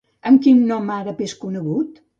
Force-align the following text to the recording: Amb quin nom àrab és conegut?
Amb 0.29 0.41
quin 0.45 0.63
nom 0.71 0.91
àrab 0.95 1.23
és 1.29 1.39
conegut? 1.47 2.07